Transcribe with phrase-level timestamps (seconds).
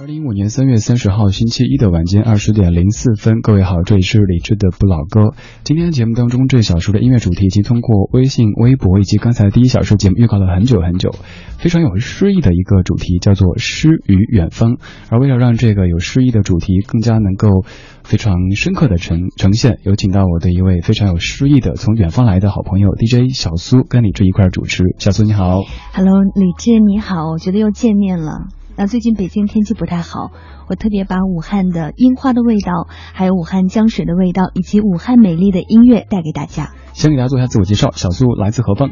[0.00, 5.34] 二零一五年三月三十号星期一的晚间二十点零四分，各位好，这里是李志的不老歌。
[5.64, 11.10] 今天节目当中这小时的音乐主题已经通过微信、微博以及刚才第一小时节目预告了很久很久，
[11.58, 14.76] 非常有诗意的一个主题，叫做诗与远方。
[15.10, 17.64] 而为了让这个有诗意的主题更加能够
[18.04, 24.84] 非常深刻的呈呈现，有请到我的一位非常有诗意的从远方来的好朋友 DJ 小苏跟李志一块主持。
[25.00, 25.62] 小苏你好。
[25.92, 28.46] Hello，李志你好，我觉得又见面了。
[28.78, 30.30] 那最近北京天气不太好，
[30.68, 36.70] 我特别把武汉的樱花的味道，还有武汉江水的味道，以及武汉美丽的音乐带给大家。
[36.92, 38.90] 先给大家做一下自我介绍，小苏来自何方？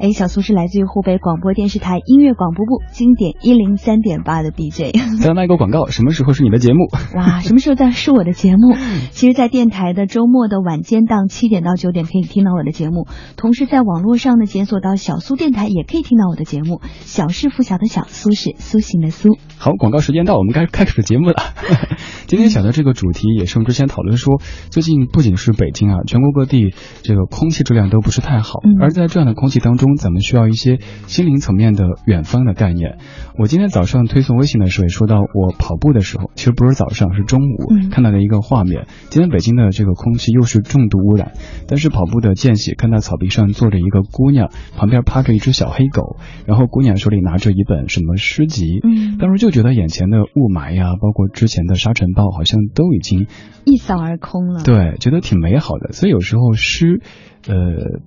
[0.00, 4.92] 哎，小苏是来自于湖北广播电视台音乐广播部经典一零三点八的 DJ。
[5.20, 6.88] 再来卖个广告，什么时候是你的节目？
[7.14, 8.74] 哇，什么时候在是我的节目？
[9.12, 16.80] 其实，在电台的周末的晚间档七点到九点可以听到我的节目，同时在网络上呢检索到小苏电台也可以听到我的节目。
[17.00, 19.38] 小是拂晓的小，苏是苏醒的苏。
[19.64, 21.36] 好，广告时间到，我们该开始节目了。
[22.28, 32.98] 今天想的这个主题也是我们之前讨论说，最近不仅是北京啊，全国各地这个空气质量都不是太好，嗯而在这样的空气当中，咱们需要一些心灵层面的远方的概念。
[33.38, 38.86] 我今天早上推送微信的时候也说到，我跑步的时候，其实不是早上，是中午、嗯看到的一个画面。
[39.08, 41.32] 今天北京的这个空气又是重度污染，
[41.68, 53.28] 但是跑步的间隙看到草坪上坐着一个姑娘，旁边趴着一只小黑狗，然后姑娘手里拿着一本什么诗集，嗯当时就觉得眼前的雾霾呀，包括之前的沙尘暴，好像都已经
[53.64, 54.64] 一扫而空了。
[54.64, 55.92] 对，觉得挺美好的。
[55.92, 57.00] 所以有时候诗，
[57.46, 57.54] 呃，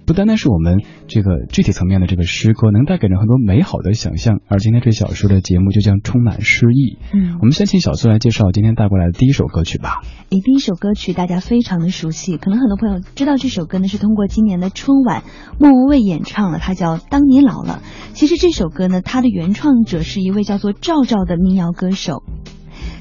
[0.05, 4.41] 不单单是我们这个具体层面的这个诗歌，能带给人很多美好的想象。
[4.49, 6.97] 而今天这小说的节目就将充满诗意。
[7.13, 10.01] 嗯我，们先请小苏来介绍今天带过来的第一首歌曲吧。
[10.29, 15.23] 诶，第一首歌曲大家非常的熟悉，可能很多朋友知道这首歌呢是通过今年的春晚
[15.57, 17.81] 莫文蔚演唱了，它叫《当你老了》。
[18.13, 22.23] 其实这首歌呢，它的原创者是一位叫做赵赵的民谣歌手。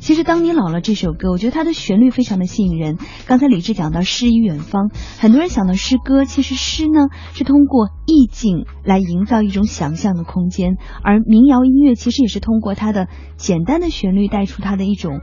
[0.00, 2.96] 其实，当你老了这首歌，我觉得它的旋律非常的吸引人。
[3.26, 15.20] 刚才李志讲到诗与远方，很多人想到诗歌，其实诗呢是通过意境来营造一种想象的空间，而民谣音乐其实也是通过它的简单的旋律带出它的一种。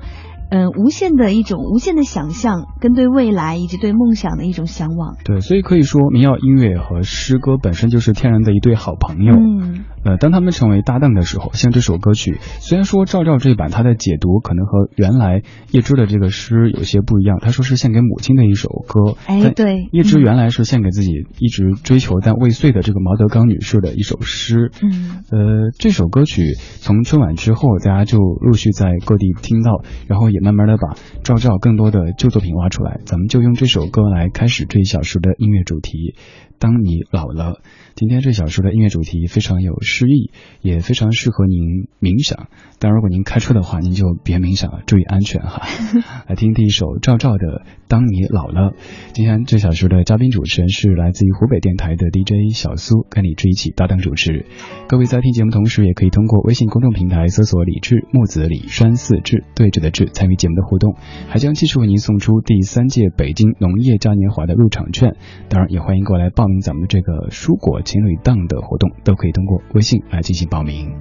[0.51, 5.15] 嗯，无限的一种无限的想象，跟对未来以及对梦想的一种向往。
[5.25, 9.33] 对，所以可以说民谣音乐和诗歌本身就是天然的一对好朋友。
[9.33, 15.41] 嗯呃，当他们成为搭档的时候，像这首歌曲，虽然说赵照这版他的解读可能和原来
[15.71, 24.71] 叶芝的这个诗有些不一样，他说是献给母亲的一首歌，哎对叶芝嗯原来是献给自己一直追求但未遂的这个毛德刚女士的一首诗。
[24.81, 32.99] 嗯呃，这首歌曲从春晚之后，大家就陆续在各地听到，然后也慢慢的把赵照更多的旧作品挖出来。
[33.05, 36.15] 咱们就用这首歌来开始这一小时的音乐主题。
[36.63, 37.59] 当你老了，
[37.93, 40.31] 今天这小时的音乐主题非常有诗意，
[40.61, 42.47] 也非常适合您冥想。
[42.79, 45.63] 但如果您开车的话，您就别冥想了，注意安全哈。
[46.25, 47.37] 来听第一首赵照的
[47.89, 48.71] 《当你老了》。
[49.11, 54.45] 今天这小时的嘉宾主持人是来自于湖北电台的 DJ 小苏，跟李志一起搭档主持。
[54.87, 60.95] 各位在听节目同时，也可以通过微信公众平台搜索“李志木子李山四志对峙的志”参与节目的互动，
[61.27, 65.17] 还将继续为您送出第三届北京农业嘉年华的入场券。
[65.49, 70.93] 当然，也欢迎过来报名咱们这个蔬果情侣档的活动，都可以通过微信来进行报名。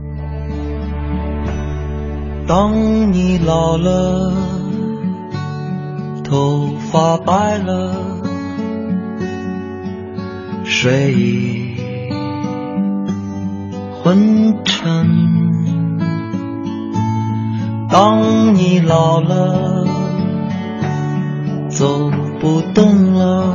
[2.46, 4.32] 当你老了，
[6.24, 7.94] 头发白了，
[10.64, 11.76] 睡意
[14.02, 15.06] 昏沉。
[17.88, 19.86] 当你老了，
[21.68, 22.10] 走
[22.40, 23.54] 不动了，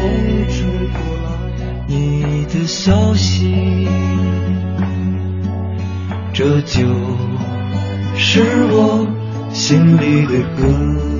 [0.00, 1.30] 风吹过来
[1.86, 3.86] 你的消息
[6.32, 6.86] 这就
[8.16, 9.06] 是我
[9.52, 11.19] 心里的歌。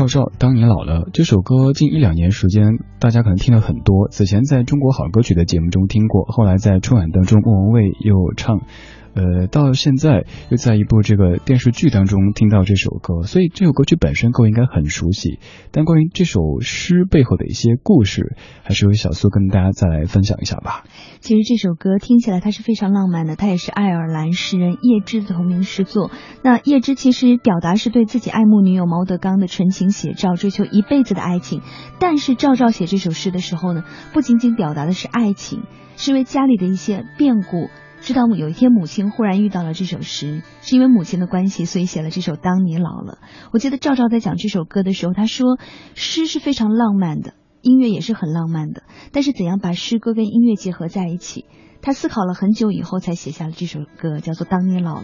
[0.00, 4.08] 赵照，当你老了这首歌，近一两年时间，大家可能听了很多。
[4.08, 8.62] 此前在中国好歌曲的节目中听过，后来在春晚当中，莫文蔚又唱。
[9.14, 15.38] 呃，到现在又在一部这个电视剧当中听到这首歌，所以这首歌曲本身各位应该很熟悉。
[15.72, 20.84] 但关于这首诗背后的一些故事，还是由小苏跟大家再来分享一下吧。
[21.20, 26.10] 其实这首歌听起来它是非常浪漫的，它也是爱尔兰诗人叶芝的同名诗作。
[26.42, 31.62] 那叶芝其实表达是对自己爱慕女友毛德刚的纯情写照，追求一辈子的爱情。
[31.98, 35.62] 但是赵照写这首诗的时候呢，不仅仅表达的是爱情，
[35.96, 37.68] 是因为家里的一些变故。
[38.00, 43.18] 知道有一天母亲忽然遇到了这首诗，是因为母亲的关系，所以写了这首《当你老了》。
[43.52, 45.58] 我记得赵照在讲这首歌的时候，他说
[45.94, 48.82] 诗是非常浪漫的，音乐也是很浪漫的，
[49.12, 51.44] 但是怎样把诗歌跟音乐结合在一起，
[51.82, 55.02] 他思考了很久以后才写下了这首歌，叫做《当你老了》。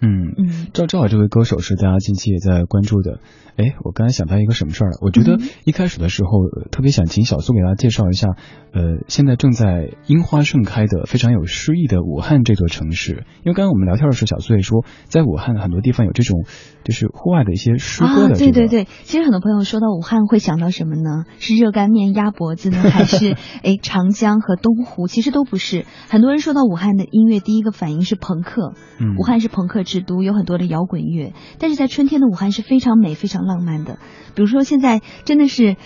[0.00, 3.20] 嗯嗯，赵照这位歌手是大家近期也在关注的。
[3.56, 6.30] 哎，我刚才想到一个什么事儿我觉得一开始的时候
[6.70, 8.28] 特别想请小苏给大家介绍一下，
[8.72, 13.24] 呃，现在正在樱花盛开的非常有诗意的武汉这座城市。
[13.42, 16.44] 因为刚刚我们聊天的时候，小苏也说，在武汉很多地方有这种
[16.84, 18.36] 就是户外的一些诗歌的。
[18.38, 21.24] 对对对，其实很多朋友说到武汉会想到什么呢？
[21.40, 23.32] 是热干面、鸭脖子呢，还是
[23.64, 25.08] 哎长江和东湖？
[25.08, 25.84] 其实都不是。
[26.08, 28.74] 很多人说到武汉的音乐，第一个反应是朋克。
[29.00, 31.32] 嗯，武汉是朋克只读，有很多的摇滚乐。
[31.58, 33.38] 但是在春天的武汉是非常美、非常。
[33.48, 33.98] 浪漫的，
[34.34, 35.76] 比如说现在真的是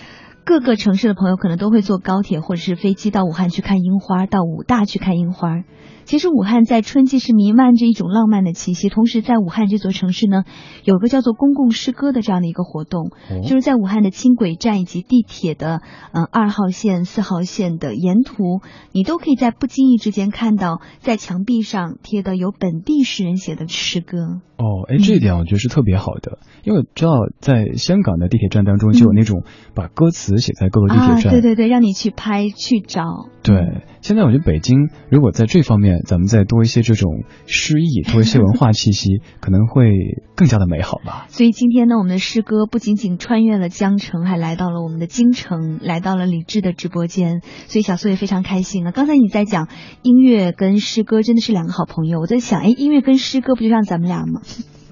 [0.43, 5.63] 各个城市的朋友可能都会坐高铁或者是飞机到武汉去看樱花，到武大去看樱花。
[6.05, 10.43] 其实武汉在春季是弥漫着一种浪漫的气息，同时在武汉这座城市呢，
[10.83, 13.11] 有个叫做公共诗歌的这样的一个活动，
[13.43, 15.81] 就是在武汉的轻轨站以及地铁的
[16.11, 24.41] 嗯二号线、四号线的沿途，你都可以在不经意之间看到在墙壁上贴的有本地诗人写的诗歌。
[24.57, 29.43] 哦，哦，哎，这一点我觉得是特别好的，因为知道在香港的地铁站当中就有那种
[29.73, 33.03] 把歌词写在各个地铁站，对对对，让你去拍去找。
[33.43, 39.91] 对，现在我觉得北京如果在这方面咱们再多一些这种诗意，多一些文化气息， 可能会
[40.35, 41.25] 更加的美好吧。
[41.29, 47.41] 所以今天呢，我们的诗歌不仅仅穿越了江城，还来到了我们的京城，来到了李志的直播间。
[47.67, 48.91] 所以小苏也非常开心啊。
[48.91, 49.67] 刚才你在讲
[50.01, 54.41] 音乐跟诗歌真的是两个好朋友，我在想，哎，音乐跟诗歌不就像咱们俩吗？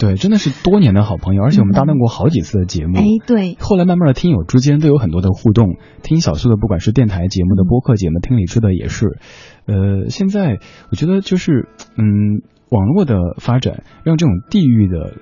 [0.02, 2.98] 对，真的是多年的好朋友，而且我们搭档过好几次的节目。
[2.98, 3.56] 哎，对。
[3.60, 5.76] 后来慢慢的，听友之间都有很多的互动。
[6.02, 9.20] 听小苏的，不管是电台节目的播客节目，听李志的也是。
[9.68, 10.58] 呃，现在
[10.90, 12.42] 我觉得就是，嗯，
[12.72, 15.14] 网络的发展让这种地域的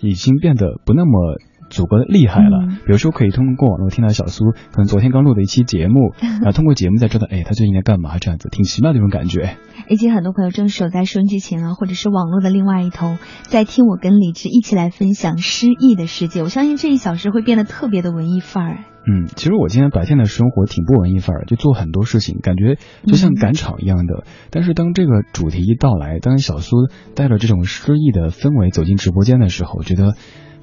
[0.00, 1.38] 已经变得不那么。
[1.70, 8.18] 祖国的厉害了，比如说可以通过网络听到小苏，可能昨天刚录的一期节目，然 后通过节目才知道，哎，他最近在干嘛？
[8.18, 9.56] 这样子挺奇妙的一种感觉。
[9.88, 16.42] 以及很多朋友正守在收音机前啊，或者是网络的另外一头，在听我跟李志一起来分享诗意的世界。
[16.42, 18.78] 我相信这一小时会变得特别的文艺范儿。
[19.06, 24.24] 嗯，其实我今天白天的生活挺不文艺范儿，就做很多事情，感觉就像赶场一样的。
[24.50, 30.14] 但是当这个主题一到来，当小苏带着这种诗意的氛围走进直播间的时候，我觉得。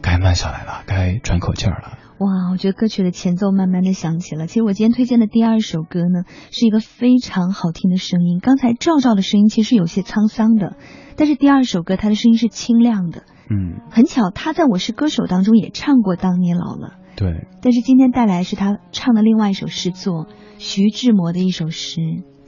[0.01, 1.97] 该慢下来了，该喘口气儿了。
[2.17, 4.45] 哇，我觉得歌曲的前奏慢慢的响起了。
[4.45, 8.39] 其实我今天推荐的第二首歌呢，是一个非常好听的声音。
[8.39, 10.75] 刚才赵赵的声音其实有些沧桑的，
[11.15, 13.23] 但是第二首歌他的声音是清亮的。
[13.49, 16.97] 嗯，很巧，他在我是歌手当中也唱过《当你老了》。
[17.17, 17.47] 对。
[17.63, 20.27] 但是今天带来是他唱的另外一首诗作，
[20.59, 22.01] 徐志摩的一首诗。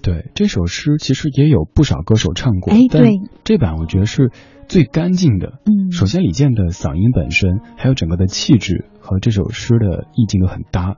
[0.03, 2.72] 对，这首诗其实也有不少歌手唱过。
[2.72, 3.22] 哎，对。
[3.43, 4.31] 这版我觉得是。
[4.67, 10.98] 最干净的，嗯，首先李健的嗓音本身，还有整个的气质和这首诗的意境都很搭。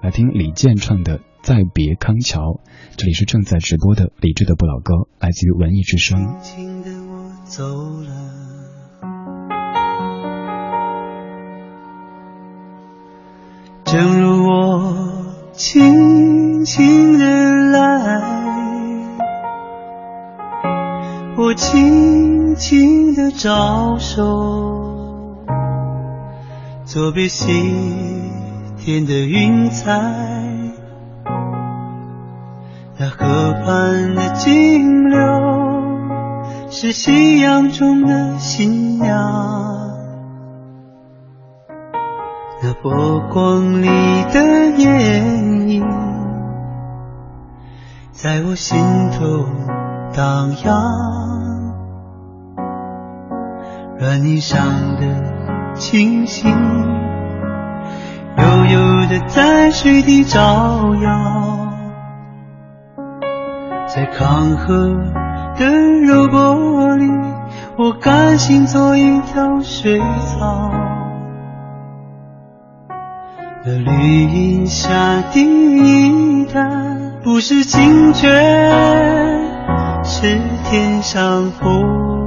[0.00, 2.40] 来听李健唱的《再别康桥》，
[2.96, 6.38] 这里是正在直播的李志的不老歌，来自于文艺之声。
[6.40, 7.62] 轻轻的我走
[8.02, 8.10] 了，
[13.84, 17.26] 正如我轻轻的
[17.70, 18.41] 来。
[21.44, 25.44] 我轻轻地招手，
[26.84, 27.52] 作别西
[28.78, 29.90] 天的云彩，
[32.96, 35.18] 那河畔的金柳
[36.70, 39.18] 是夕阳中的新娘，
[42.62, 43.88] 那波光里
[44.32, 45.84] 的艳影，
[48.12, 48.78] 在我心
[49.10, 49.44] 头
[50.14, 51.31] 荡漾。
[54.02, 56.50] 软泥上的星星，
[58.36, 61.72] 悠悠的在水底照耀，
[63.86, 64.92] 在康河
[65.56, 65.70] 的
[66.04, 67.04] 柔波里，
[67.78, 70.72] 我甘心做一条水草。
[73.64, 74.88] 那绿荫下
[75.32, 78.28] 的一潭，不是清泉，
[80.02, 82.21] 是天上虹。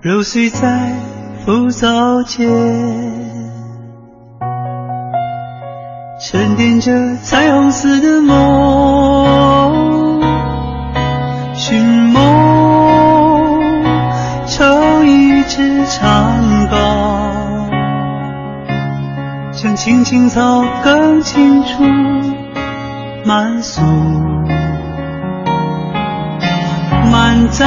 [0.00, 0.92] 揉碎在
[1.44, 2.48] 浮藻间，
[6.24, 10.22] 沉淀着彩虹似的梦，
[11.52, 13.60] 寻梦
[14.46, 16.32] 成一支长
[16.70, 17.68] 篙，
[19.50, 21.82] 将青青草更清楚
[23.24, 23.82] 漫溯，
[27.10, 27.66] 满载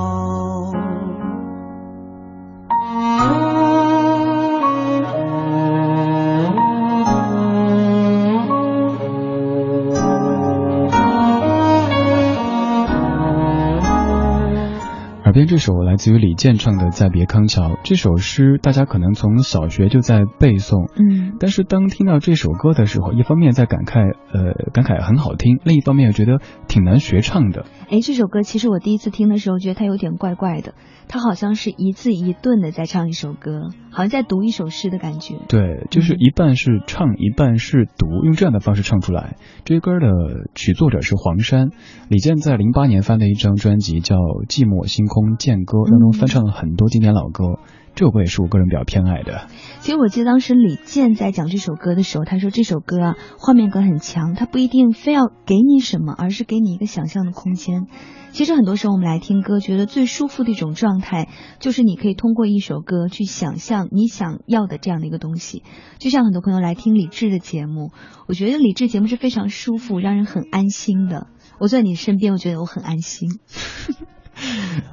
[15.31, 27.65] 耳边这首来自于李健唱的《再别康桥》这首诗，大家可能从小学就在背诵，嗯，但是当听到这首歌的时候，一方面在感慨，呃，感慨很好听，另一方面又觉得挺难学唱的。
[27.89, 30.73] 哎，这首歌其实我第一次听的时候，觉得它有点怪怪的，
[31.07, 35.35] 它好像是一字一顿的在唱一首歌，好像在读一首诗的感觉。
[35.47, 39.37] 对，就是一半是唱，一半是读，用这样的方式唱出来。
[39.63, 41.69] 这歌的曲作者是黄山，
[42.09, 47.59] 李健在零八年发的一张专辑叫《寂寞星空剑歌》当中翻唱了很多经典老歌，
[47.95, 49.47] 这首歌也是我个人比较偏爱的。
[49.79, 57.87] 其实我记得当时李健在讲这首歌的时候，他说这首歌啊，画面感很强，它不一定非要给你什么，而是给你一个想象的空间。
[58.31, 61.27] 其实很多时候我们来听歌，觉得最舒服的一种状态，
[61.59, 65.63] 就是你可以通过一首歌去想象你想要的这样的一个东西。
[65.97, 67.91] 就像很多朋友来听李志的节目，
[68.27, 71.27] 我觉得李志节目是非常舒服，让人很安心的。
[71.59, 73.27] 我坐在你身边，我觉得我很安心。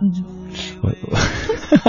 [0.00, 0.12] 嗯，
[0.82, 1.18] 我我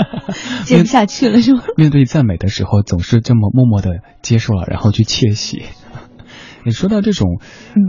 [0.64, 1.62] 接不下去了是吗？
[1.76, 5.62] 面对赞美的时候，总是这么默默的接受了，然后去窃喜。
[6.64, 7.40] 你 说到这种，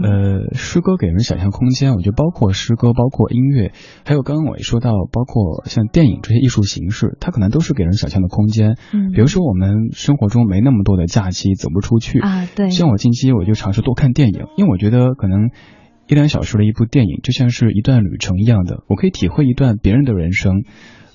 [0.02, 3.72] 呃，诗歌给人想象空间，我觉得包括诗歌，包括音乐，
[4.04, 8.78] 还有刚刚我也说到，包括像电影这些艺术形式，它可能都是给人想象的空间。
[8.94, 12.70] 嗯，比如说我们生活中没那么多的假期，走不出去啊，对。
[12.70, 15.50] 像我近期我就尝试多看电影，因为我觉得可能
[16.12, 20.62] 一两小时的一部电影就像是一段旅程一样的，我可以体会一段别人的人生。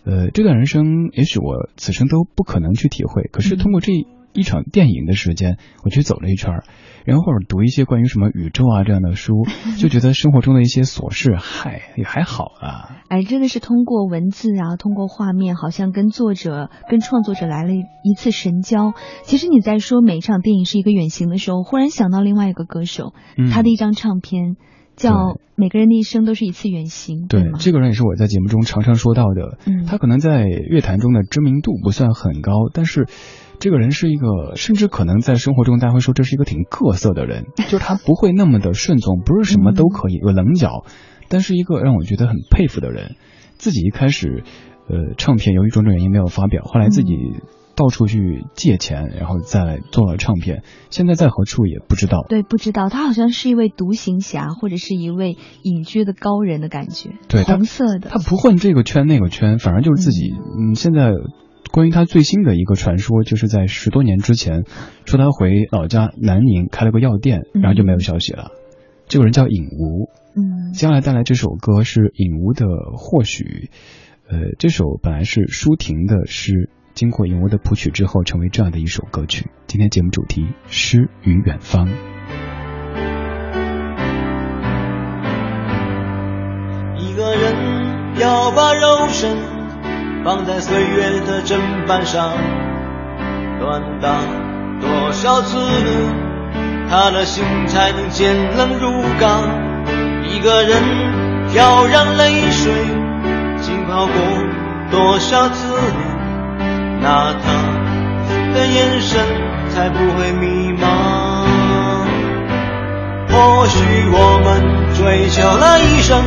[0.04, 3.94] 呃，这段人生也许我此生都不可能去体会，可是通过这
[4.34, 6.64] 一场电影的时间，我去走了一圈儿。
[7.06, 9.46] 然后或者读一些关于什么宇宙啊这样的书，
[9.78, 12.98] 就觉得生活中的一些琐事，嗨，也还好啊。
[13.08, 18.94] 哎，真的是通过文字啊，通过画面，好像跟作者、跟创作者来了一次神交。
[19.22, 24.56] 其实你在说每一场电影是一个远行的时候，忽然想到另外一个歌手，嗯、他的一张唱片
[24.98, 25.12] 叫
[25.56, 27.20] 《每个人的一生都是一次远行》。
[27.30, 29.58] 对，这个人也是我在节目中常常说到的。
[29.66, 33.08] 嗯，他可能在乐坛中的知名度不算很高，但是。
[33.60, 40.86] 这个人是一个，甚至可能在生活中大家会说这是一个挺各色的人， 就是他不会那么的顺从，不是什么都可以，有棱角，
[41.28, 43.16] 但是一个让我觉得很佩服的人。
[43.58, 44.44] 自己一开始，
[44.90, 47.16] 呃，唱片由于种种原因没有发表，后来自己
[47.78, 52.26] 到处去借钱，然后再做了唱片，现在在何处也不知道。
[52.28, 57.12] 对，不知道他好像是一位独行侠，或者是一位隐居的高人的感觉。
[57.30, 60.34] 对，红色的，他不混这个圈那个圈，反而就是自己。
[60.34, 61.14] 嗯，现在。
[61.70, 64.64] 关于他最新的一个传说，就是在十多年之前，
[65.06, 68.52] 说他回老家南宁开了个药店，然后就没有消息了。
[69.08, 72.66] 这个人叫尹吾，嗯，接下来带来这首歌是尹吾的
[72.98, 73.44] 《或许》，
[74.30, 79.52] 呃，这首本来是舒婷的诗，经过尹吾的谱曲之后，成为这样的一首歌曲。
[79.68, 81.88] 今天节目主题：诗与远方。
[86.98, 89.38] 一个人要把肉身。
[90.26, 92.34] 放在岁月的砧板上，
[93.62, 94.20] 锻打
[94.82, 95.56] 多少次，
[96.90, 99.44] 他的心才能坚冷如钢？
[100.26, 100.82] 一个人
[101.56, 102.74] 要让泪水
[103.62, 104.16] 浸泡过
[104.90, 105.68] 多少次，
[107.02, 107.46] 那他
[108.54, 109.20] 的眼神
[109.70, 110.86] 才不会迷茫？
[113.30, 113.76] 或许
[114.12, 114.48] 我们
[114.96, 116.22] 追求了一生，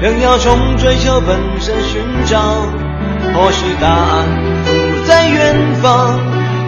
[0.00, 2.66] 仍要从追求本身寻找。
[3.34, 4.24] 或许答案
[4.64, 4.70] 不
[5.06, 6.18] 在远方，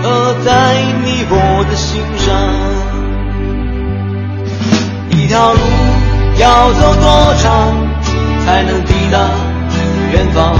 [0.03, 2.27] 而在你我的心上。
[5.11, 5.61] 一条路
[6.38, 7.47] 要走多长，
[8.45, 9.19] 才能抵达
[10.12, 10.57] 远方？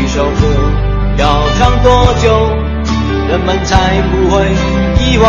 [0.00, 0.30] 一首歌
[1.18, 2.50] 要唱多久，
[3.28, 4.54] 人们才不会
[4.98, 5.28] 遗忘？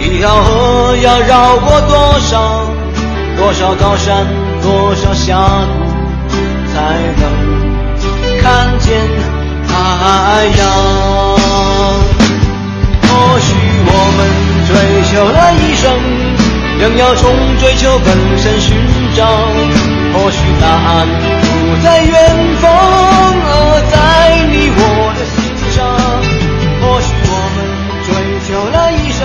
[0.00, 2.64] 一条河要绕过多少
[3.36, 4.26] 多少高山，
[4.62, 5.36] 多少峡
[6.28, 6.34] 谷，
[6.72, 6.76] 才
[7.20, 7.22] 能？
[8.40, 8.96] 看见
[9.66, 9.70] 太
[10.56, 10.60] 阳。
[13.02, 13.06] 或
[13.40, 13.46] 许
[13.86, 14.18] 我们
[14.66, 14.70] 追
[15.10, 15.84] 求了一生，
[16.80, 17.22] 仍要从
[17.58, 18.08] 追求本
[18.38, 18.66] 身寻
[19.14, 19.18] 找。
[20.14, 21.06] 或许答案
[21.68, 22.12] 不在远
[22.62, 22.64] 方，
[23.44, 23.52] 而
[23.92, 23.94] 在
[24.46, 24.80] 你我
[25.18, 25.36] 的心
[25.70, 25.76] 上。
[26.80, 27.56] 或许我们
[28.06, 28.08] 追
[28.48, 29.20] 求了一生，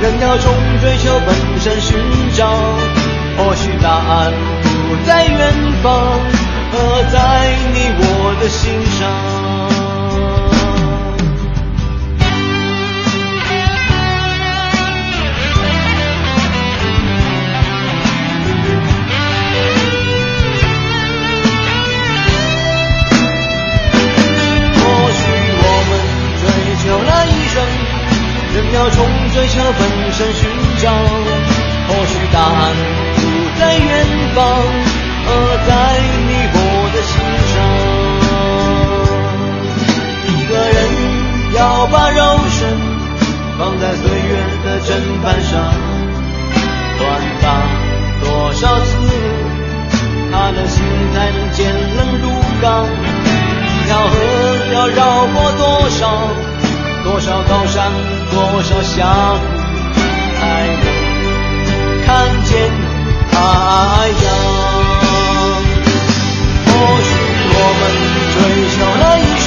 [0.00, 1.98] 仍要从追求本身寻
[2.36, 2.46] 找。
[3.36, 4.32] 或许答案
[4.62, 6.20] 不在远方。
[6.72, 6.76] 而
[7.10, 7.18] 在
[7.74, 9.39] 你我的心上。
[28.52, 30.90] 人要从追求本身寻找。
[31.88, 32.74] 或许答案
[33.16, 35.00] 不在远方。
[35.26, 35.32] 而
[35.66, 36.29] 在
[58.30, 58.98] 多少相
[59.36, 59.98] 遇，
[60.38, 60.86] 才能
[62.06, 62.08] 看
[62.44, 62.50] 见
[63.30, 63.34] 太
[64.24, 64.26] 阳？
[66.66, 66.68] 或
[67.02, 67.10] 许
[67.52, 67.82] 我们
[68.34, 68.38] 追
[68.74, 69.46] 求了一生，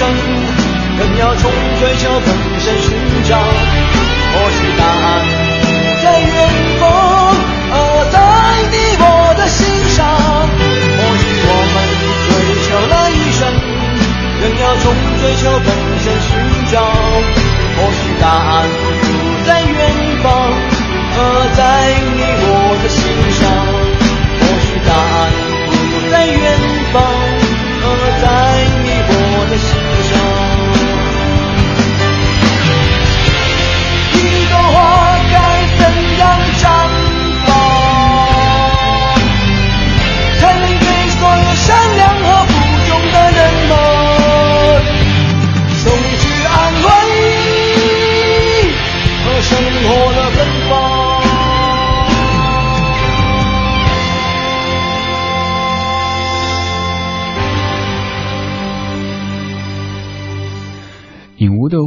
[0.99, 1.41] 更要从
[1.79, 2.03] 追求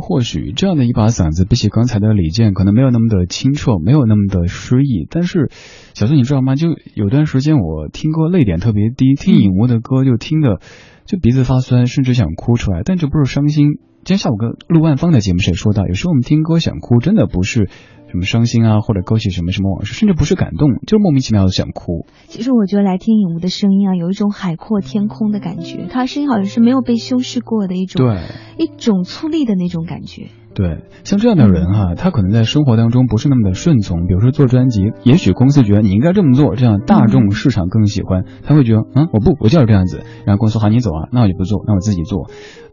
[0.07, 5.05] 或许这样的一把嗓子，比起刚才的李健，可能没有那么的清澈，没有那么的诗意。
[5.11, 5.51] 但是，
[5.95, 6.55] 小孙你知道吗？
[6.55, 10.61] 就有段时间我听歌泪点特别低，听影无的歌就听的
[11.07, 12.83] 就鼻子发酸，甚至想哭出来。
[12.85, 13.81] 但这不是伤心。
[14.05, 17.69] 今天下午跟陆万芳的节目时也说到，有时候我们听歌想哭，真的不是。
[18.09, 22.07] 什么伤心啊，或者勾起什么什么往事，甚至不是感动，就是莫名其妙的想哭。
[22.29, 25.87] 其实我觉得来听影无的声音啊，有一种海阔天空的感觉。
[25.91, 28.21] 他声音好像是没有被修饰过的一种，对，
[28.59, 30.29] 一种粗粝的那种感觉。
[30.57, 34.07] 对，像这样的人哈，他可能在生活当中不是那么的顺从。
[34.07, 40.01] 比如说做专辑，也许公司觉得你应该这么做，这样大众市场更喜欢，他会觉得嗯，我不，我就是这样子。
[40.25, 42.31] 然后公司喊你走啊，那我就不做，那我自己做。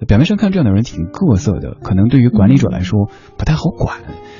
[0.07, 3.97] 表面上看这样的人挺各色的，可能对于管理者来说不太好管。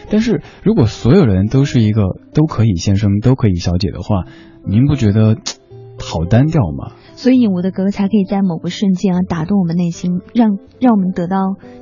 [0.10, 2.04] 但是如果所有人都是一个
[2.34, 4.24] 都可以先生都可以小姐的话，
[4.66, 5.36] 您不觉得
[6.00, 6.94] 好单调吗？
[7.24, 11.38] 所以我的歌才可以在某个瞬间啊打动我们内心，让让我们得到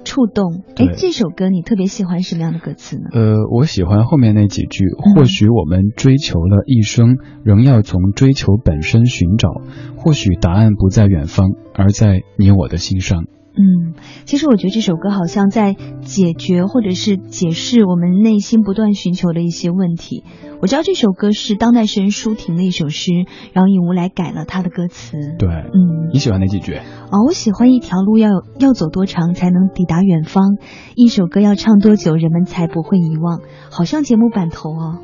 [0.06, 0.62] 触动。
[0.76, 3.10] 哎，这首歌你特别喜欢什么样的歌词呢？
[3.12, 4.86] 呃，我喜欢后面那几句。
[5.16, 9.50] 或许我们追求了一生，仍要从追求本身寻找。
[9.98, 13.24] 或许答案不在远方，而在你我的心上。
[13.54, 13.94] 嗯，
[14.26, 20.24] 其实我觉得这首歌好像在解决或者是解释我们内心不断寻求的一些问题。
[20.62, 23.12] 我知道这首歌是当代诗人舒婷的一首诗，
[23.52, 25.18] 然后尹吾来改了他的歌词。
[25.38, 26.76] 对，嗯，你喜欢哪几句？
[26.76, 30.56] 哦，我喜欢一条路要要走多长才能抵达远方，
[30.96, 33.42] 一首歌要唱多久人们才不会遗忘？
[33.70, 35.00] 好像节目版头哦。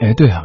[0.00, 0.44] 哎，对啊。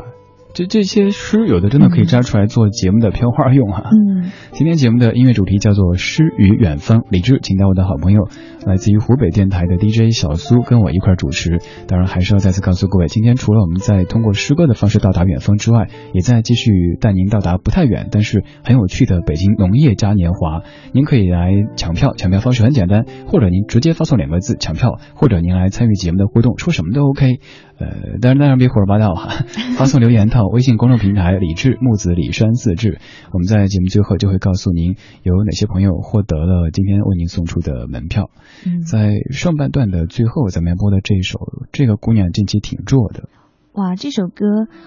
[0.54, 3.90] 这这些诗有的真的可以摘出来做节目的片花用哈。
[3.92, 8.28] 嗯，今天节目的音乐主题叫做《诗与远方》，李志请到我的好朋友，
[8.66, 11.60] 来自于湖北电台的 DJ 小苏跟我一块主持。
[11.88, 20.64] 当然还是要再次告诉各位，今天除了我们在通过诗歌的方式到达远方之外，也在继续带您到达不太远但是很有趣的北京农业嘉年华。
[20.92, 27.40] 您可以来抢票，抢票方式很简单，或者您直接发送两个字“抢票”，或者您来参与节目的互动，说什么都 OK。
[27.82, 29.30] 呃，当然当然别胡说八道哈，
[29.76, 33.00] 发送留言到微信公众平台李志木子李山四志，
[33.34, 38.30] 我们在节目最后就会告诉您有哪些朋友获得了今天为您送出的门票。
[38.68, 41.40] 嗯，在上半段的最后，咱们要播的这一首，
[41.72, 43.30] 这个姑娘近期挺热的。
[43.74, 44.46] 哇，这首歌，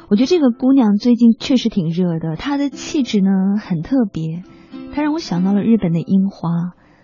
[0.08, 4.42] 我觉得这个姑娘最近确实挺热的，她的气质呢很特别，
[4.94, 6.48] 她让我想到了日本的樱花。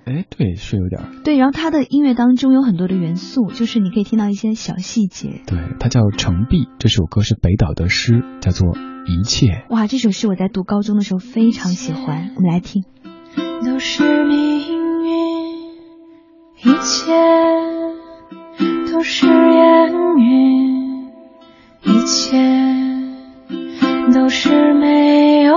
[0.04, 1.02] 哎，对，是有点。
[1.24, 5.42] 对，然后他的音乐当中有很多的元素，就是你可以听到一些小细节。
[5.46, 9.64] 对，他叫程璧，这首歌是北岛的诗，叫做一切。
[9.70, 12.84] 哇，这首诗我在读高中的时候非常喜欢，我们来听。
[13.64, 14.58] 都是命
[15.04, 15.68] 运，
[16.64, 17.12] 一切
[18.90, 21.08] 都是烟云，
[21.84, 22.38] 一切
[24.14, 25.54] 都是没有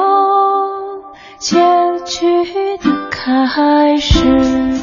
[1.40, 1.58] 结
[2.06, 2.26] 局
[2.84, 2.93] 的。
[3.26, 4.83] 开始。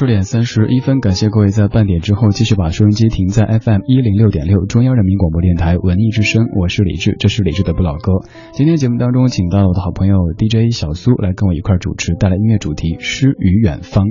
[0.00, 8.14] 十点三十一分，感谢各位在半点之后继续把收音机停在 FM 一零六点六中央人民广播电台文艺之声，我是李志，这是李志的不老歌。
[8.52, 14.06] 今天节目当中，请到了我的好朋友 DJ 小苏来跟我一块主持，带来音乐主题《诗与远方》。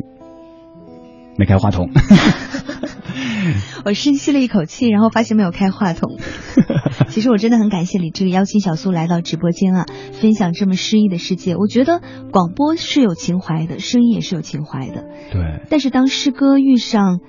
[1.40, 1.90] 没开话筒。
[3.86, 6.18] 我深吸了一口气，然后发现没有开话筒。
[7.10, 11.56] 其实我真的很感谢李志邀请小苏来到直播间啊，分享这么诗意的世界。
[11.56, 15.06] 我觉得广播是有情怀的，声音也是有情怀的。
[15.32, 15.64] 对。
[15.70, 17.20] 但是当诗歌遇上。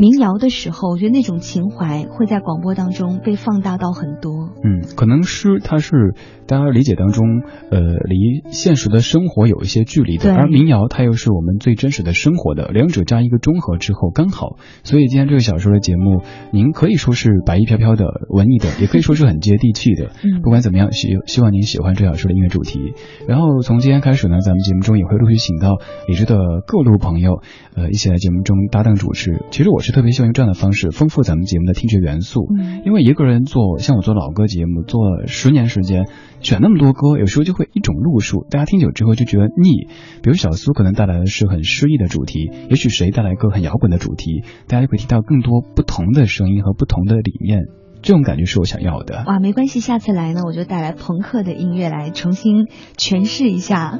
[0.00, 4.48] 民谣的时候，我觉得那种情怀会在广播当中被放大到很多。
[4.64, 6.14] 嗯，可能诗它是
[6.46, 14.56] 大家理解当中，呃，离现实的生活有一些距离的，而民谣它又是我们最真实的生活的，两者加一个中和之后刚好。
[14.84, 20.12] 所以今天这个小说的节目，您可以说是白衣飘飘的文艺的，也可以说是很接地气的。
[20.24, 22.80] 嗯，不管怎么样，希希望您喜欢这小说的音乐主题。
[23.28, 25.76] 然后从今天开始呢，咱们节目中也会陆续请到
[26.08, 27.42] 李志的各路朋友，
[27.76, 29.44] 呃，一起来节目中搭档主持。
[29.50, 29.89] 其实我是。
[29.90, 32.48] 特别希望用这样的方式丰富咱们节目的听觉元素，
[32.84, 36.06] 因为一个人做像我做老歌节目做了十年时间，
[36.40, 39.88] 选那么多歌，有时候就会一种路数，大家听久之后就觉得腻。
[40.22, 47.60] 比如小苏可能带来的是很诗意的主题，也许谁带来一个很摇滚的主题，大家就会听到更多不同的声音和不同的理念，
[48.02, 49.24] 这种感觉是我想要的。
[49.26, 53.98] 哇，没关系，下次来呢，我就带来朋克的音乐来重新诠释一下。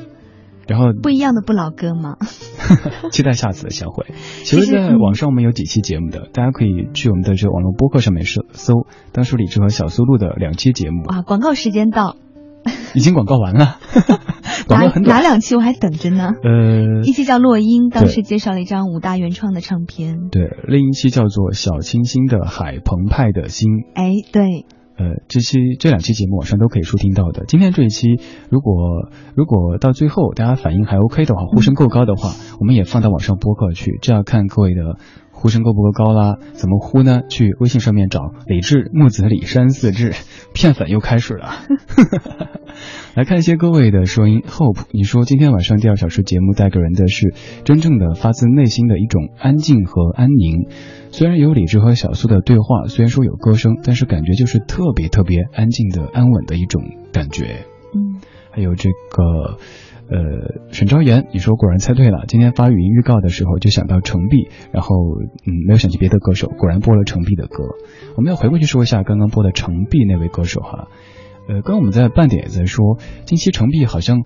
[0.68, 2.16] 然后不一样的不老歌吗？
[3.10, 4.06] 期待下次的相会。
[4.44, 11.04] 其实，在网上我们有几期节目的，大家可以去我们的这个网络播客上面搜搜，当初李志和小苏录的两期节目。
[11.08, 12.16] 啊，广告时间到，
[12.94, 13.78] 已经广告完了。
[14.68, 16.30] 广告很短，哪两期我还等着呢？
[16.44, 20.28] 呃，一期叫《落英》，当时介绍了一张武大原创的唱片。
[20.30, 23.68] 对，另一期叫做《小清新的海澎湃的心》。
[23.94, 24.66] 哎，对。
[25.00, 27.46] 呃，这期这两期节目网上都可以收听到的。
[27.48, 34.98] 今天这一期，如果如果到最后大家反应还 OK 的话，呼声够高的话，我们也放到网上播客去，这要看各位的
[35.30, 36.36] 呼声够不够高啦。
[36.52, 37.22] 怎么呼呢？
[37.30, 40.12] 去微信上面找李志木子李山四志，
[40.52, 41.48] 骗粉又开始了。
[43.16, 47.34] 来看一些各位的声音，Hope，你说今天晚上第二小时节目带给人的是
[47.64, 50.68] 真正的发自内心的一种安静和安宁。
[51.12, 57.66] 虽然有李智和小苏的对话，虽然说有歌声，但是感觉就是特别特别安静的安稳的一种感觉。
[57.94, 58.20] 嗯，
[58.50, 59.58] 还有这个，
[60.08, 62.24] 呃，沈昭言，你说果然猜对了。
[62.28, 64.94] 今天发语音预告的时候就想到程璧，然后
[65.44, 67.64] 嗯没有想起别的歌手，果然播了程璧的歌。
[68.16, 70.88] 我们要回过去说一下刚刚播的程璧那位歌手哈。
[71.48, 74.22] 呃，刚刚我们在半点也在说，近期程璧好像。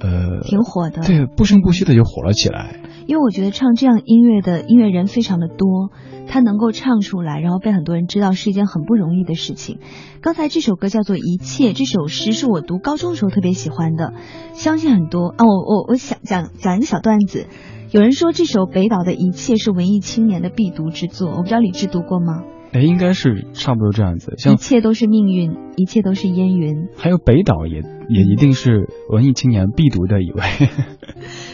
[0.00, 2.80] 呃，挺火的，对，不声不息的就火了起来。
[3.06, 5.90] 因为我觉得唱这样音乐的音乐人非常的多，
[6.28, 9.78] 他能够唱出来，然后被很多人知道，是一件很不容易的事情。
[10.20, 14.14] 刚才这首歌叫做《一切》，这首诗是我读高中的时候特别喜欢的，
[14.52, 17.46] 相信很多啊，我我我想讲讲一个小段子。
[17.90, 22.44] 有人说这首北岛的一切是文艺青年的必读之作，我不知道李志读过吗？
[22.72, 24.34] 哎，应该是差不多这样子。
[24.38, 26.88] 像一切都是命运，一切都是烟云。
[26.96, 30.42] 还有北岛也也一定是文艺青年必读的一位。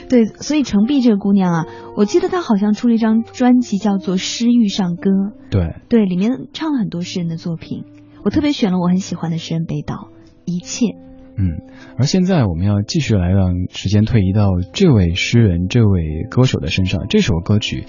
[0.09, 5.11] 对，所以程璧这个姑娘啊，我记得她好像出了一张专辑，叫做《诗遇上歌》。
[5.51, 7.85] 对对，里面唱了很多诗人的作品。
[8.23, 10.09] 我特别选了我很喜欢的诗人北岛，
[10.45, 10.87] 一切。
[11.39, 11.61] 嗯，
[11.99, 17.07] 而现在我们要继续来让时间推移到这位诗人、这位歌手的身上。
[17.11, 17.85] 这首歌曲，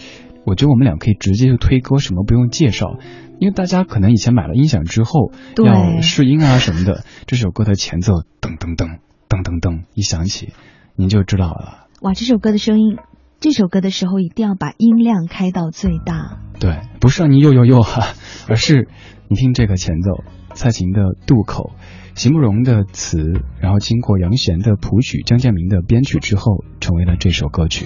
[0.48, 3.00] 我觉得我们俩可以直接就推歌，什么不用介绍，
[3.38, 10.54] 因为大家可能以前买了音响之后要试音啊什么的， 这首歌的前奏噔噔噔噔噔噔一响起，
[10.96, 11.88] 您就知道了。
[12.00, 12.96] 哇，这首歌的声音，
[13.42, 16.40] 这首歌的时候一定要把音量开到最大。
[16.62, 18.14] 对，不是让你又又又哈，
[18.48, 18.88] 而是
[19.28, 21.74] 你听这个前奏，蔡琴的渡口。
[22.16, 27.86] 席慕容的词，然后经过杨弦的谱曲、江建明的编曲之后，成为了这首歌曲。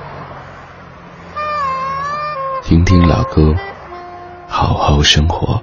[2.71, 3.53] 听听老歌，
[4.47, 5.61] 好好生活。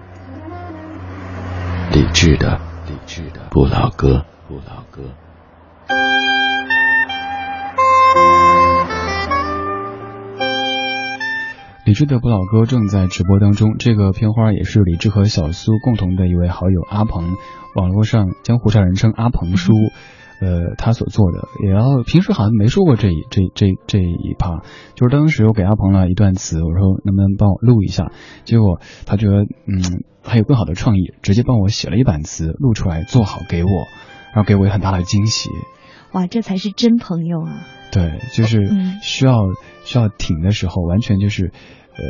[1.90, 5.01] 理智的，理智的不老歌，不老歌。
[11.87, 17.24] 李志的不老歌正在直播当中，这个片花也是李志和小苏共同的一位好友阿鹏，
[17.74, 19.72] 网络上江湖上人称阿鹏叔，
[20.41, 21.49] 呃，他所做的。
[21.64, 24.62] 也要平时好像没说过这一这这这一趴，
[24.95, 28.12] 就是当时我给阿鹏了一段词，我说能不能帮我录一下，
[28.45, 33.70] 结果他觉得嗯还有更好的创意，直接帮我写了一版词录出来做好给我，
[34.34, 35.51] 然后给我很大的惊喜。
[36.12, 37.66] 哇，这才是真朋友啊！
[37.93, 38.61] 对，就是
[39.03, 39.34] 需要
[39.84, 41.53] 需要挺的时候，完全就是，
[41.97, 42.05] 呃，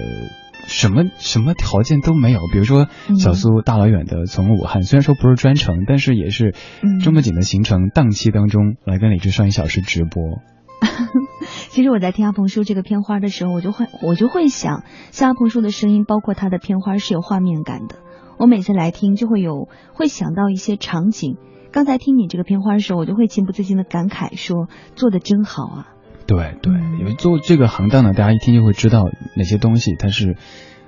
[0.69, 2.41] 什么什么条件都没有。
[2.53, 2.87] 比如说
[3.19, 6.55] 小苏大老远的从武汉，虽然说不是专程，但是也是
[7.03, 10.41] 这么紧的行程，档期当中来跟李志上一小时直播。
[11.71, 17.97] 其实我在听阿鹏叔这个片花的时候，我就会我就会想，像阿鹏叔的声音，包括他的片花是有画面感的。
[18.39, 21.37] 我每次来听，就会有会想到一些场景。
[21.73, 25.89] 刚才听你这个片花的时候，我就会情不自禁的感慨说：“做的真好啊！”
[26.29, 29.03] 对对，因为做这个行当呢，大家一听就会知道
[29.35, 30.37] 哪些东西它是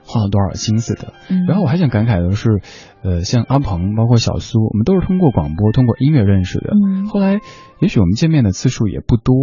[0.05, 1.15] 花了多少心思的。
[1.49, 2.61] 然后我还想感慨的是，
[3.03, 6.75] 呃，像阿鹏，包括小苏，我们都是通过广播、通过音乐认识的。
[7.09, 7.41] 后来，
[7.81, 9.35] 也许我们见面的次数也不多，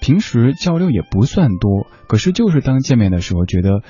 [0.00, 3.82] 平时交流也不算多，可是就是当见面的时候，觉得。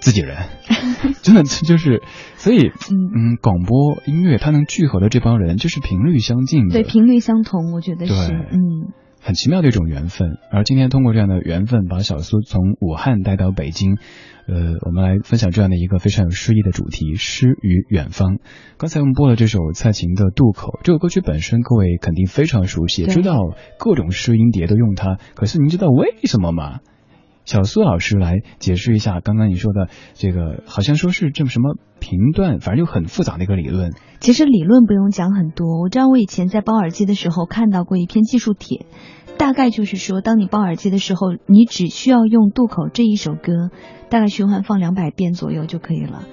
[0.00, 0.36] 自己人，
[1.22, 2.02] 真的就是，
[2.36, 8.92] 所以，嗯，广播音乐它能聚合的这帮人，就是频率相近的，对，频率相同，我觉得是，嗯，
[9.24, 10.36] 很奇妙的一种缘分。
[10.50, 13.96] 而今天通过这样的缘分，把小苏从武汉带到北京，
[14.46, 18.36] 呃，我们来分享这样的一个非常有诗意的主题——诗与远方。
[18.76, 23.38] 刚才我们播了这首蔡琴的《渡口》，这首歌曲本身各位肯定非常熟悉，知道
[23.78, 25.16] 各种诗音碟都用它。
[25.34, 26.80] 可是您知道为什么吗？
[27.46, 33.92] 小苏老师来解释一下刚刚你说的这个，好像说是这么什么频段，反正就很复杂的一个理论。
[34.24, 38.86] 其实理论不用讲很多，我知道我以前在包耳机的时候看到过一篇技术帖，
[39.36, 43.68] 大概就是说，当你包耳机的时候，你只需要用渡口这一首歌，
[44.08, 46.24] 大概循环放两百遍左右就可以了。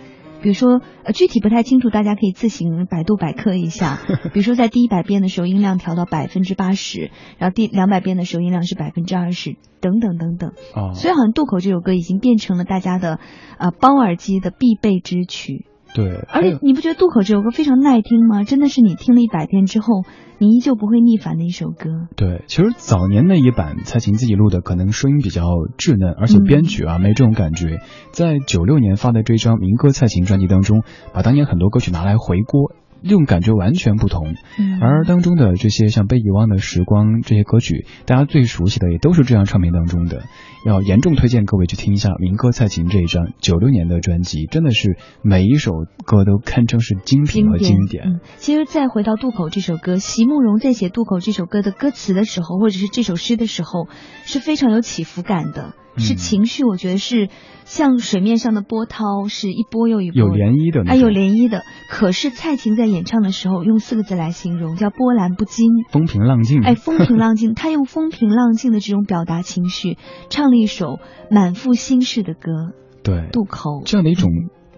[0.41, 3.99] 比如说，呃，具体不太清楚，大家可以自行百度百科一下。
[4.31, 10.51] 比如说，在第一百遍的时候，音量调到百分之八十，然后第两百遍的时候，音量是百分之二十，等等等等。
[10.73, 10.93] 哦。
[10.93, 13.19] 所以，好像渡口这首歌已经变成了大家的，
[13.57, 15.65] 呃，包耳机的必备之曲。
[15.93, 18.43] 对，而且你不觉得渡口这首歌非常耐听吗？
[18.43, 20.03] 真的是你听了一百遍之后，
[20.37, 22.07] 你依旧不会腻烦的一首歌。
[22.15, 25.43] 对，其实早年那一版蔡琴自己录的，可能声音比较
[25.77, 27.81] 稚嫩，而且编曲啊没这种感觉。
[28.11, 30.83] 在九六年发的这张民歌蔡琴专辑当中，
[31.13, 32.71] 把当年很多歌曲拿来回锅。
[33.03, 40.23] 这种感觉完全不同，嗯而当中的这些像被遗忘的时光这些歌曲，大家最熟悉的也都是这张唱片当中的。
[40.63, 45.71] 要严重推荐各位去听一下民歌蔡琴这一张九六年的专辑，真的是每一首
[46.05, 48.19] 歌都堪称是精品和经典。
[48.37, 53.87] 其实再回到渡口这首歌，席慕容在写渡口这首歌的歌词的时候，或者是这首诗的时候，
[54.23, 55.73] 是非常有起伏感的。
[55.97, 57.29] 是情绪，我觉得是
[57.65, 61.63] 像水面上的波涛，是一波又一波，有涟漪的，哎，有涟漪的。
[61.89, 66.61] 可是蔡琴在演唱的时候，用四个字来形容，叫波澜不惊，风平浪静。
[66.63, 69.97] 哎，风平浪静， 她用风平浪静的这种表达情绪，
[70.29, 72.73] 唱了一首满腹心事的歌。
[73.03, 74.29] 对，渡口这样的一种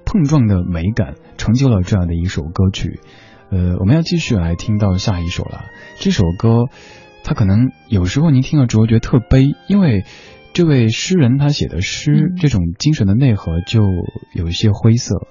[0.06, 3.00] 碰撞的美感，成就了这样的一首歌曲。
[3.52, 5.66] 呃，我们要继续来听到下一首了。
[6.00, 6.66] 这首歌，
[7.24, 10.06] 它可能有时候您听了之后觉得特悲，因为。
[10.54, 13.82] 这位诗人他写的诗，这种精神的内核就
[14.36, 15.26] 有一些灰色，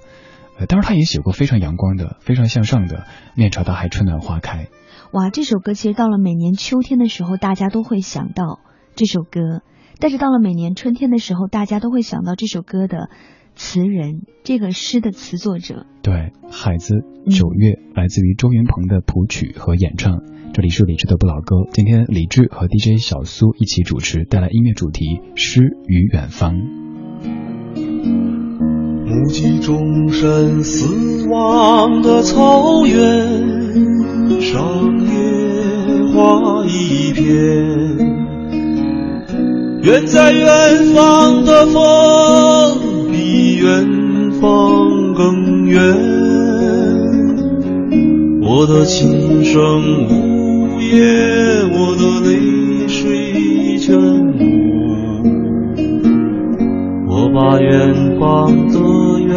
[0.58, 3.06] 呃，当然他也写过非常阳光的、非常向上的
[3.36, 4.66] “面朝大海，春暖花开”。
[5.14, 8.58] 哇，这首歌其实到了每年秋天的时候，大家都会想到
[8.96, 9.62] 这首歌；
[10.00, 13.08] 但是到了每年春天的时候，大家都会想到这首歌的
[13.54, 15.86] 词人，这个诗的词作者。
[16.02, 16.96] 对，海子
[17.30, 20.18] 九月来自于周云鹏的谱曲和演唱。
[20.54, 26.52] 这里是李智的不老歌，今天李志和 DJ 小苏一起主持，带来音乐主题《诗与远方》。
[29.06, 37.24] 目击众生死亡的草原上，野花一片。
[39.82, 45.80] 远在远方的风，比远方更远。
[48.42, 49.62] 我的琴声
[50.10, 50.31] 无。
[50.92, 51.00] 夜，
[51.72, 54.40] 我的泪水全无。
[57.08, 58.78] 我把远方的
[59.20, 59.32] 远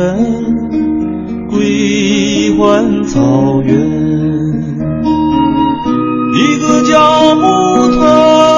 [1.49, 3.73] 归还草原。
[6.33, 6.93] 一个叫
[7.35, 7.41] 木
[7.95, 8.54] 头，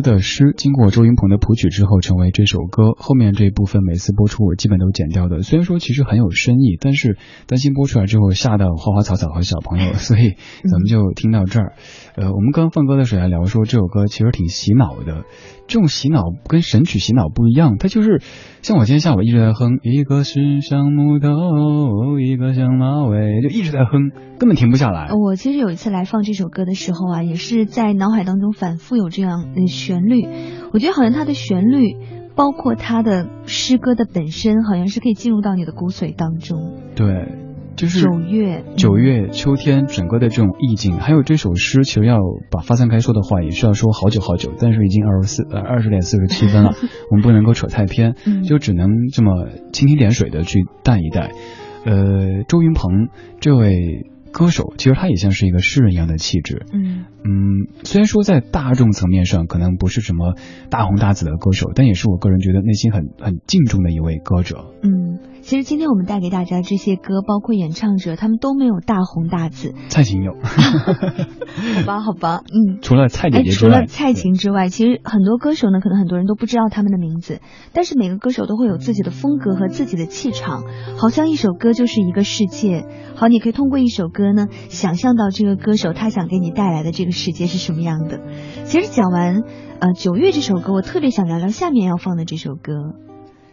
[0.00, 5.42] 的诗经过周云鹏的谱曲之后，成为这首歌后面这一部分，每次播出我基本都剪掉的。
[5.42, 10.34] 虽然说其实很有深意，但是担心播出来之后吓到花花草草和小朋友， 所以
[10.70, 11.74] 咱们就听到这儿。
[12.16, 15.24] 呃，我们刚刚放歌的时候还聊说这首歌其实挺洗脑的，
[15.70, 18.20] 这种洗脑跟神曲洗脑不一样，它就是
[18.60, 25.12] 像我今天下午一直在哼，一个是像木头，一个像马尾，就一直在哼，根本停不下来。
[25.12, 30.26] 我其实有一次来放这首歌的时候啊，也是在脑海当中反复有这样的旋律。
[30.72, 31.96] 我觉得好像它的旋律，
[32.34, 36.80] 包括它的诗歌的本身，好像是可以进入到你的骨髓当中。
[36.96, 37.06] 对，
[37.80, 42.18] 就是九月，九月秋天整个的这种意境，还有这首诗，其实要
[42.50, 46.74] 把发散开说的话，也需要说好久好久，但是已经二十四呃二十点四十七分了，
[47.10, 51.30] 我们不能够扯太偏，嗯就只能这么蜻蜓点水的去带一带。
[51.86, 53.08] 呃，周云鹏
[53.40, 56.66] 这位歌手，其实他也像是一个诗人一样的气质。
[56.74, 60.34] 嗯嗯，虽然说在大众层面上可能不是什么
[60.70, 64.72] 大红大紫的歌手，但也是我个人觉得内心很很敬重的一位歌者。
[64.82, 69.74] 嗯，其实今天我们带给大家这些歌，包括演唱者，他们都没有大红大紫。
[69.88, 72.78] 蔡琴有， 好吧，好吧，嗯。
[72.80, 77.40] 除了蔡姐哎，姐之外，除了蔡琴之外，其实很多歌手呢，可能很多人都不知道他们的名字，
[77.74, 80.64] 但是每个歌手都会有自己的风格和自己的气场，
[80.96, 82.86] 好像一首歌就是一个世界。
[83.14, 88.20] 好，你可以通过一首歌呢，想象到这个歌手他想给你带来的这个世界是什么样的。
[88.64, 89.42] 其实讲完
[89.80, 92.72] 呃九月这首歌，我特别想聊聊下面要放的这首歌，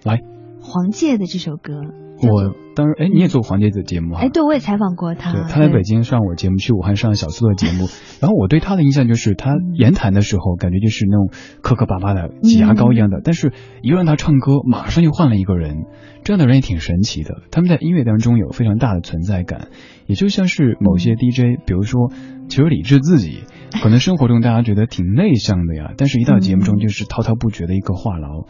[0.04, 0.22] 来，
[0.62, 1.74] 黄玠的这首歌。
[2.22, 4.22] 我当时哎，你也做黄杰子节目哈？
[4.22, 5.32] 哎，对，我也采访过他。
[5.32, 7.88] 对，他来北京上我节目，去武汉上小苏的节目，
[8.22, 11.30] 然后我对他的印象就是他言谈的时候，感觉就是那种
[11.62, 13.52] 磕磕巴巴的挤牙膏一样的，但是
[13.82, 15.86] 一让他唱歌，马上就换了一个人，
[16.24, 17.42] 这样的人也挺神奇的。
[17.52, 19.68] 他们在音乐当中有非常大的存在感，
[20.06, 22.12] 也就像是某些 DJ，比如说，
[22.48, 23.44] 其实李志自己，
[23.82, 28.48] 可能生活中大家觉得挺内向的呀，但是一到节目中就是滔滔不绝的一个话痨。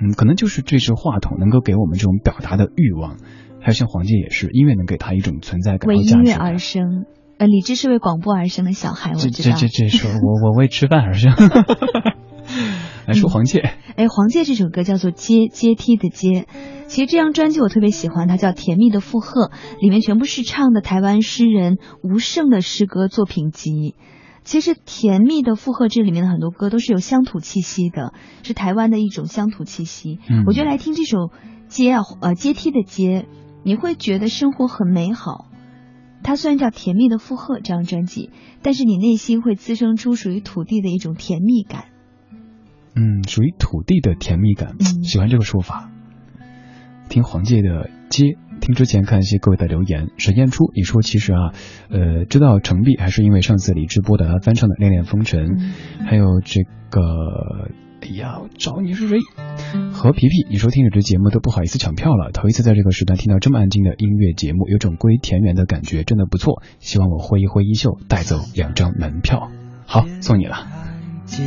[0.00, 3.16] 嗯，可能就是这支话筒能够给我们这种表达的欲望，
[3.60, 5.96] 还有像黄玠也是，音乐能给他一种存在感为。
[5.96, 7.06] 音乐而生。
[7.36, 9.56] 呃，李志是为广播而生的小孩，我这知道。
[9.56, 11.32] 这这这说我我为吃饭而生。
[13.06, 13.60] 来说黄玠，
[13.96, 16.28] 哎，黄玠这首歌叫做《阶阶梯的阶》，
[16.86, 19.48] 其实这张专辑我特别喜欢，它叫《甜蜜的负荷》，
[19.80, 23.94] 里面全部是唱的台湾诗人吴胜的诗歌作品集。
[24.44, 30.18] 其实《甜蜜的负荷》这里面的很多歌都是有乡土气息的，是台湾的一种乡土气息。
[30.28, 31.18] 嗯我觉得来听这首
[31.66, 33.26] 《阶》啊，呃，阶梯的阶，
[33.62, 35.46] 你会觉得生活很美好。
[36.22, 38.30] 它虽然叫《甜蜜的负荷》这张专辑，
[38.62, 41.86] 但是你内心会滋生出属于土地的一种甜蜜感。
[42.94, 45.90] 嗯，属于土地的甜蜜感，嗯喜欢这个说法。
[47.08, 50.08] 听黄玠的街，听之前看一些各位的留言。
[50.16, 51.52] 沈燕初，你说其实啊，
[51.90, 57.02] 呃，知道程璧还是因为上次李志波的他翻唱的《恋恋风尘》嗯还有这个，
[58.00, 59.18] 哎呀，我找你是谁？
[59.92, 66.62] 何皮皮，你说听这支节目都不好意思抢票了，头一次在这个时段听到这么安静的音乐节目，有种归田园的感觉，真的不错。
[66.78, 69.50] 希望我挥一挥衣袖，带走两张门票。
[69.84, 70.66] 好，送你了。
[71.26, 71.46] 寂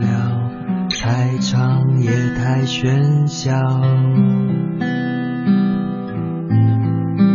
[0.00, 3.52] 寥，太长也太喧嚣。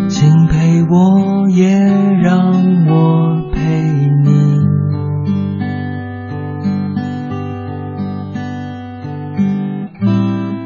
[0.10, 1.78] 请陪我，也
[2.22, 2.52] 让
[2.88, 3.60] 我陪
[4.24, 4.30] 你。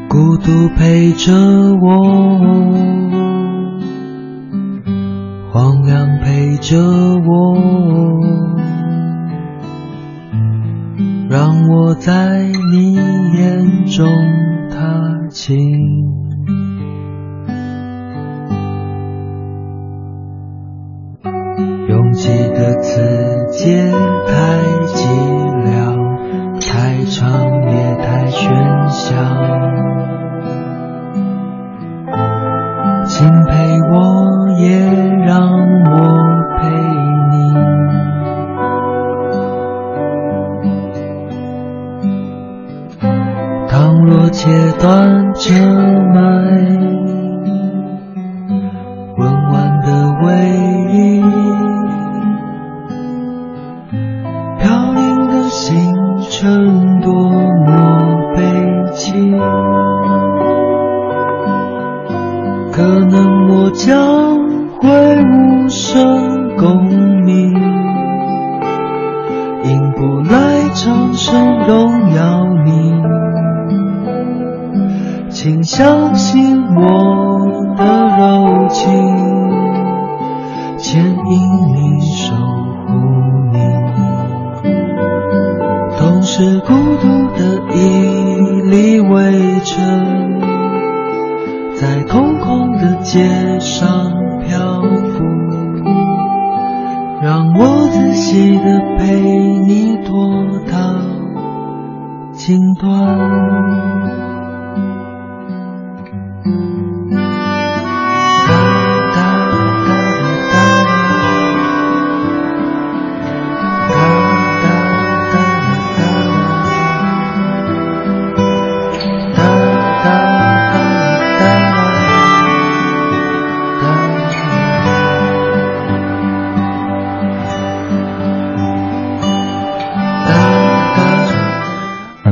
[0.10, 1.34] 孤独陪着
[1.82, 1.88] 我，
[5.52, 7.58] 荒凉陪着我。
[11.30, 14.08] 让我在你眼中
[14.70, 14.78] 踏
[15.32, 16.23] 青。
[22.14, 23.02] 记得此
[23.52, 23.92] 街
[24.28, 24.34] 太
[24.86, 25.08] 寂
[25.66, 25.72] 寥，
[26.62, 27.22] 太长
[27.72, 29.16] 夜太喧嚣。
[33.08, 34.33] 请陪我，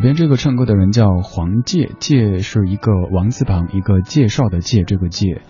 [0.01, 5.41] 边这个唱歌的人叫黄介，介是一个王字旁一个介绍的介，这个介。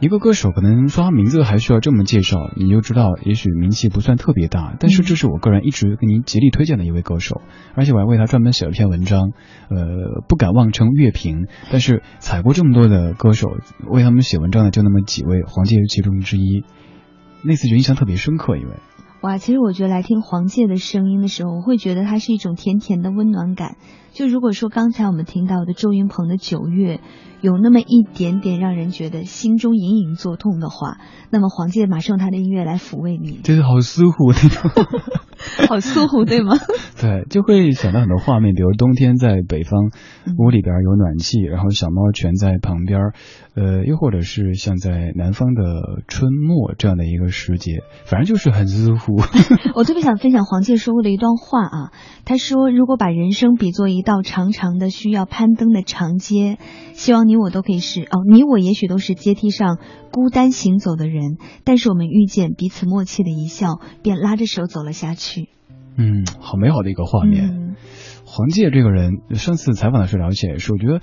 [0.00, 7.40] 一个歌手可能说他名字还需要这么介绍，你就知道也许名气不算特别大，但是这是我个人一直给您极力推荐的一位歌手，
[7.74, 9.30] 而且我还为他专门写了一篇文章，
[9.68, 13.48] 呃，不敢妄称乐评，但是采过这么多的歌手，
[13.86, 16.64] 为他们写文章的就那么几位，黄介是其中之一，
[17.44, 18.70] 那次就印象特别深刻，因为。
[19.22, 23.76] 哇，其实我觉得来听黄玠的声音的时候，我会觉得它是一种甜甜的温暖感。
[24.12, 26.96] 就如果说刚才我们听到的周云鹏的《九月》，
[27.40, 30.98] 有那么一点点让人觉得心中隐隐作痛的话，
[31.30, 34.70] 那么黄玠马上用他的音乐来抚慰你，就是好舒服那种，
[35.68, 36.52] 好舒服，对吗？
[37.00, 39.90] 对，就会想到很多画面，比如冬天在北方，
[40.36, 43.12] 屋里边有暖气，然后小猫蜷在旁边，
[43.54, 49.16] 呃，又或者是像在南方的春末这样的一个时节，反正就是很舒服。
[49.74, 51.92] 我特别想分享黄玠说过的一段话啊，
[52.26, 56.58] 他说：“如果把人生比作一道长长的需要攀登的长街，
[56.92, 59.78] 希望你我都可以是哦，你我也许都是阶梯上
[60.12, 65.48] 孤单行走的人，但是我们遇见彼此默契的一笑，便拉着手走了下去。”
[65.96, 67.44] 嗯，好美好的一个画面。
[67.50, 67.76] 嗯、
[68.24, 71.00] 黄玠这个人，上次采访的时候了解是，我觉得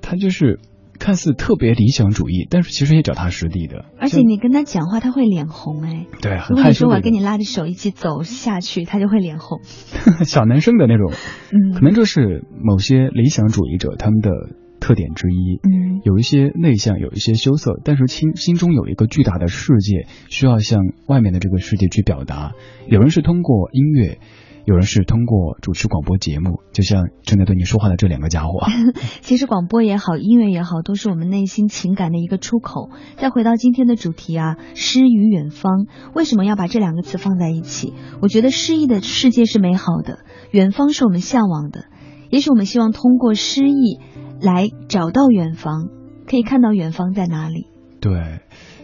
[0.00, 0.60] 他就是。
[1.00, 3.86] 看似特别理想主义，但是其实也脚踏实地的。
[3.98, 6.06] 而且你跟他讲话，他会脸红哎。
[6.20, 9.60] 对，如果你说我跟你拉着手一起走下去，他就会脸红。
[10.24, 14.30] 小男生的那种，嗯，可能这是某些理想主义者他们的
[14.78, 15.58] 特点之一。
[15.62, 22.52] 嗯，有一些内向，有一些羞涩，但是心心中有一个巨大的世界，需要向外面的这个世界去表达。
[22.86, 24.18] 有人是通过音乐。
[24.66, 28.66] 有人是通过主持广播节目，就像正在对你说话的这两个家伙。
[29.22, 32.90] 其实广播也好，音乐也好，都是我们内心情感的一个出口。
[33.16, 37.94] 再回到今天的主题啊，诗与远方，为什么要把这两个词放在一起？
[38.20, 41.86] 我觉得诗意的世界是美好的，远方是我们向往的。
[42.28, 43.98] 也许我们希望通过诗意
[44.40, 45.88] 来找到远方，
[46.28, 47.66] 可以看到远方在哪里。
[48.00, 48.40] 对，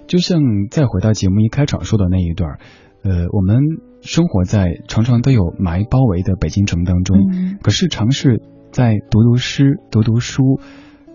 [0.07, 2.59] 就像再回到节目一开场说的那一段，
[3.05, 3.59] 呃，我们。
[4.07, 8.40] 生活在常常都有霾包围的北京城当中，嗯、可是尝试
[8.70, 10.61] 在读读诗、读读书，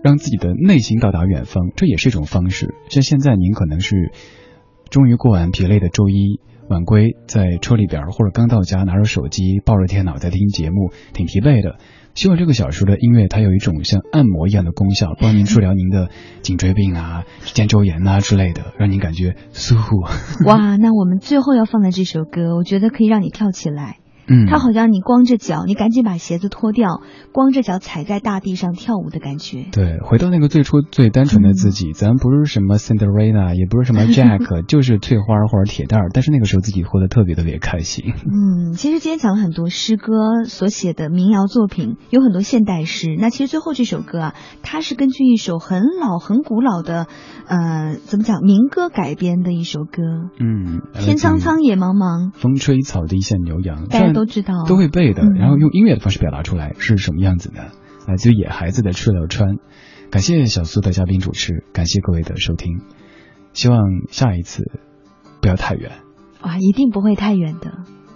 [0.02, 2.74] 让自己的内心到达远方，这也是一种方式。
[2.90, 4.12] 像现在您可能是
[4.90, 6.38] 终于过完疲累的周一
[6.68, 11.78] 晚归，在车里边或者刚到家，拿着手机抱着电脑在听节目，挺疲惫的。
[12.14, 16.10] 希望这个小说的音乐，它有一种像按摩一样的功效，帮您治疗您的
[16.42, 19.96] 颈椎病啊、肩周炎呐之类的，让您感觉舒服。
[20.46, 23.98] 哇，那我们最后要放的这首歌，我觉得可以让你跳起来。
[24.26, 27.00] 嗯，它好像你光着脚，你赶紧把鞋子脱掉，
[27.32, 29.66] 光着脚踩在大地上跳舞的感觉。
[29.72, 38.14] 对，回到那个最初最单纯的自己，咱不是什么 Cinderella，也不是什么 Jack， 就是翠花或者铁蛋儿，但是那个时候自己活得特别特别开心。
[38.24, 43.16] 嗯，其实今天讲了很多诗歌所写的民谣作品，有很多现代诗。
[43.18, 47.06] 那其实最后这首歌啊，它是根据一首很老很古老的，
[47.46, 50.02] 呃，怎么讲民歌改编的一首歌。
[50.38, 55.22] 嗯，天苍苍，野茫茫，风吹草低见牛羊，大家都知道，都会背的。
[55.22, 57.72] 嗯然后用音乐的方式表达出来是什么样子的？
[58.06, 59.54] 来自于野孩子的《赤了川》。
[60.10, 62.80] 感谢小苏的嘉宾主持，感谢各位的收听。
[63.54, 64.70] 希望下一次
[65.40, 65.92] 不要太远。
[66.42, 67.72] 哇，一定不会太远的。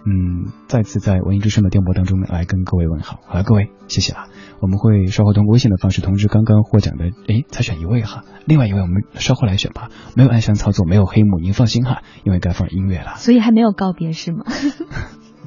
[0.09, 3.19] 嗯，再次在文艺之声的电波当中来跟各位问好。
[3.27, 4.29] 好了，各位，谢谢了！
[4.61, 9.89] 我们会稍后通过微信的方式通知刚刚获奖的，诶，才选一位哈，另外一位我们稍后来选吧。
[10.15, 13.17] 没有暗箱操作，没有黑幕，您放心哈，因为该放音乐了。
[13.17, 14.45] 所以还没有告别是吗？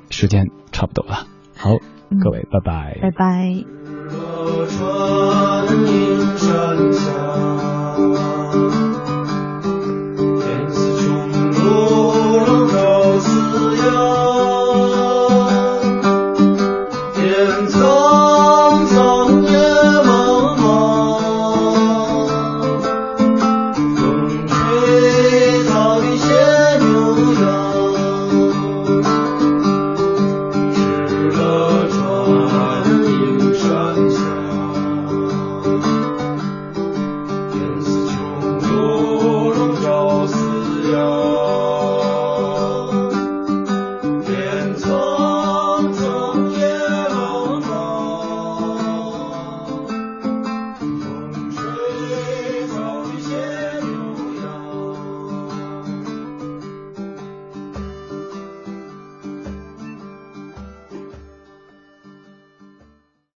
[0.10, 1.72] 时间差不多了，好，
[2.24, 3.64] 各位，拜拜，拜拜。